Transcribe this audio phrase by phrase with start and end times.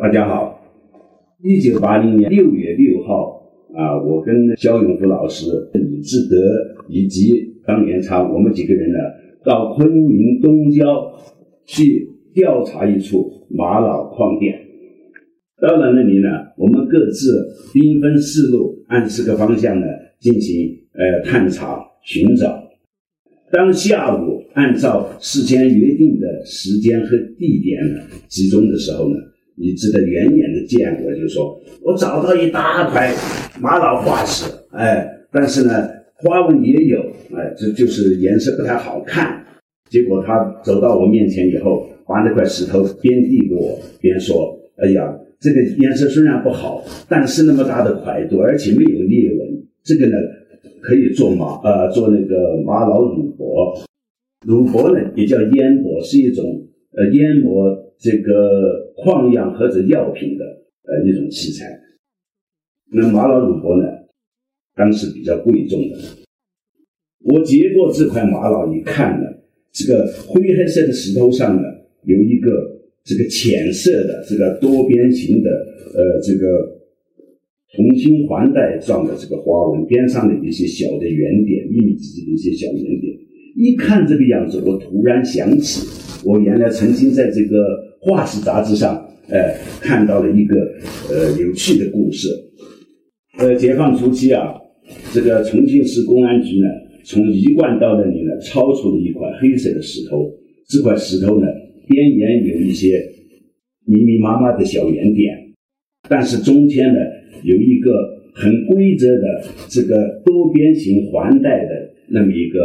[0.00, 0.62] 大家好，
[1.42, 3.42] 一九八零年六月六号
[3.74, 6.36] 啊，我跟肖永福老师、李志德
[6.88, 8.98] 以及张元昌，我们几个人呢，
[9.44, 10.86] 到昆明东郊
[11.66, 14.56] 去调查一处玛瑙矿点。
[15.60, 19.86] 到了那里呢，我们各自兵分四路，按四个方向呢
[20.20, 22.56] 进行呃探查寻找。
[23.50, 29.16] 当下午按照事先约定的时间和地点呢集中的时候呢。
[29.60, 33.12] 你值得远远的见过，就是说我找到一大块
[33.60, 37.00] 玛瑙化石，哎，但是呢，花纹也有，
[37.34, 39.44] 哎，这就是颜色不太好看。
[39.90, 50.12] 结果他走到我面前以后，把那块石头边递给我边说：“哎呀，这个颜色虽然不好，但是那么大的块度，而且没有裂纹，这个呢
[50.82, 53.80] 可以做玛，呃，做那个玛瑙乳帛。
[54.46, 56.44] 乳帛呢也叫烟帛，是一种
[56.92, 61.66] 呃烟膜。”这个矿样或者药品的呃一种器材，
[62.92, 63.88] 那玛瑙乳帛呢，
[64.76, 65.98] 当时比较贵重的。
[67.24, 69.26] 我接过这块玛瑙一看呢，
[69.72, 71.62] 这个灰黑色的石头上呢，
[72.04, 72.50] 有一个
[73.02, 75.50] 这个浅色的这个多边形的
[75.96, 76.78] 呃这个
[77.74, 83.18] 同心环带状的这个花纹，边上的一些小的圆点，密密匝匝的一些小圆点。
[83.56, 85.84] 一看这个样子，我突然想起，
[86.24, 87.87] 我原来曾经在这个。
[88.00, 88.96] 化石杂志上，
[89.28, 90.56] 呃，看到了一个
[91.10, 92.28] 呃有趣的故事。
[93.38, 94.54] 呃，解放初期啊，
[95.12, 96.66] 这个重庆市公安局呢，
[97.04, 100.30] 从一贯道那里呢抄出了一块黑色的石头。
[100.68, 101.46] 这块石头呢，
[101.86, 103.00] 边缘有一些
[103.84, 105.34] 密密麻麻的小圆点，
[106.08, 107.00] 但是中间呢
[107.42, 107.90] 有一个
[108.34, 111.70] 很规则的这个多边形环带的
[112.08, 112.58] 那么一个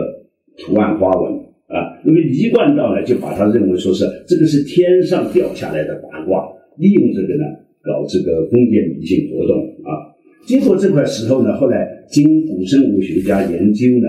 [0.58, 1.53] 图案花纹。
[1.68, 6.46] 啊，那么一贯道呢，就把它认为说是这个是天上掉下来的八卦，
[6.78, 7.44] 利用这个呢
[7.82, 10.14] 搞这个封建迷信活动啊。
[10.46, 14.08] 经过这块石头呢，后来经古生物学家研究呢，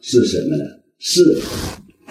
[0.00, 0.64] 是什么呢？
[0.98, 1.20] 是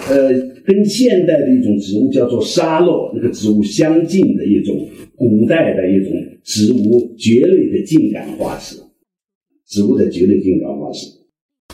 [0.10, 0.32] 呃，
[0.66, 6.12] 跟现代的一种植物叫做沙漏那个植物相近的一种古代的一种
[6.44, 8.78] 植物蕨类的茎秆化石，
[9.68, 11.08] 植物的蕨类茎秆化石，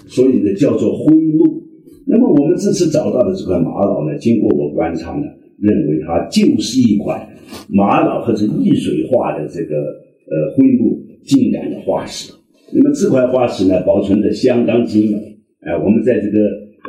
[0.07, 1.68] 所以呢叫做灰木。
[2.11, 5.27] 那么我们这次找到的这块玛瑙呢，经过我观察呢，
[5.59, 7.29] 认为它就是一块
[7.67, 12.33] 玛瑙或者易水化的这个呃灰木茎秆的化石。
[12.73, 16.39] 那么这块化石呢，保存的相当精美，哎，我们在这个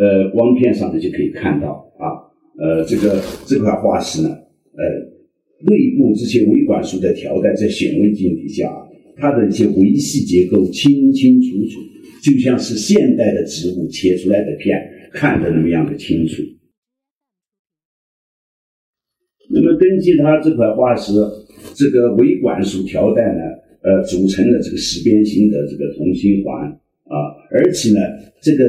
[0.01, 2.17] 呃光片上呢就可以看到啊，
[2.59, 4.83] 呃这个这块化石呢，呃
[5.69, 8.73] 内部这些维管束的条带在显微镜底下，
[9.19, 11.79] 它的一些维系结构清清楚楚，
[12.23, 14.79] 就像是现代的植物切出来的片。
[15.13, 16.43] 看得那么样的清楚。
[19.53, 21.13] 那么根据它这块化石，
[21.75, 23.43] 这个维管束条带呢，
[23.83, 26.71] 呃，组成了这个十边形的这个同心环
[27.05, 27.99] 啊，而且呢，
[28.41, 28.65] 这个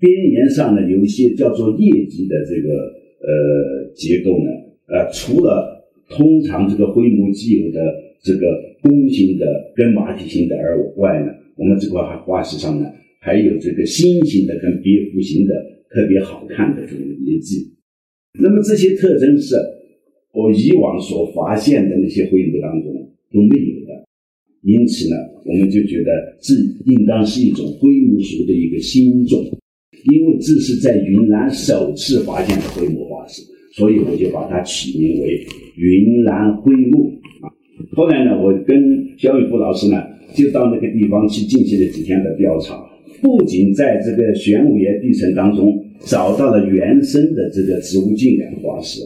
[0.00, 2.74] 边沿上呢有一些叫做叶基的这个
[3.20, 4.50] 呃结构呢，
[4.88, 7.80] 呃，除了通常这个灰木既有的
[8.20, 8.40] 这个
[8.82, 9.46] 弓形的
[9.76, 15.54] 跟马蹄形的而外呢，我们这块化石上呢还有这个心形的跟蝙蝠形的。
[15.90, 17.72] 特别好看的这种遗迹，
[18.40, 19.54] 那么这些特征是
[20.32, 22.92] 我以往所发现的那些灰木当中
[23.32, 24.06] 都没有的，
[24.62, 26.54] 因此呢，我们就觉得这
[26.84, 29.42] 应当是一种灰木属的一个新种，
[30.12, 33.42] 因为这是在云南首次发现的灰木化石，
[33.74, 35.46] 所以我就把它起名为
[35.76, 37.48] 云南灰木啊。
[37.92, 40.02] 后来呢，我跟肖玉福老师呢，
[40.34, 42.74] 就到那个地方去进行了几天的调查。
[43.22, 49.00] 不仅在这个玄武岩地层当中找到了原生的这个植物茎秆化石，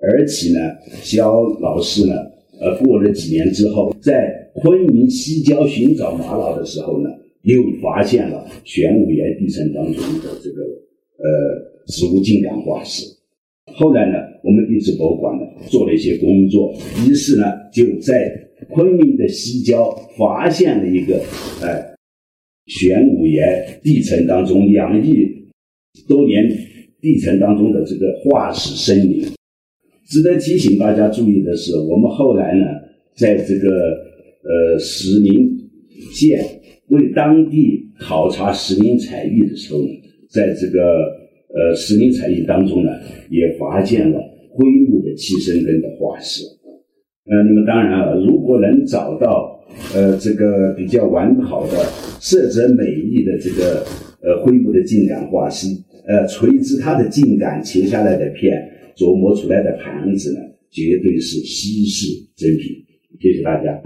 [0.00, 0.60] 而且呢，
[1.02, 2.14] 肖老师呢，
[2.60, 7.10] 呃，过了几年之后，在昆明西郊寻找玛瑙的时候呢，
[7.42, 13.04] 又发现了玄武岩地层当中的这个呃植物茎秆化石。
[13.74, 14.14] 后来呢，
[14.44, 16.72] 我们地质博物馆呢做了一些工作，
[17.04, 18.32] 于是呢，就在
[18.70, 21.20] 昆明的西郊发现了一个，
[21.60, 21.97] 呃。
[22.68, 25.26] 玄武岩地层当中，两亿
[26.06, 26.46] 多年
[27.00, 29.22] 地层当中的这个化石森林，
[30.06, 32.66] 值得提醒大家注意的是，我们后来呢，
[33.16, 33.68] 在这个
[34.42, 35.32] 呃石林
[36.12, 36.44] 县
[36.88, 39.88] 为当地考察石林采玉的时候呢，
[40.28, 40.80] 在这个
[41.48, 42.90] 呃石林采玉当中呢，
[43.30, 46.44] 也发现了灰木的栖生根的化石。
[46.44, 49.57] 呃，那么当然了，如果能找到。
[49.94, 51.84] 呃，这个比较完好的、
[52.20, 53.86] 色泽美丽的这个
[54.20, 55.66] 呃灰布的茎秆化石，
[56.06, 60.40] 呃，垂直它的茎秆切下来的片，琢磨出来的盘子呢，
[60.70, 62.84] 绝对是稀世珍品。
[63.20, 63.80] 谢谢大家。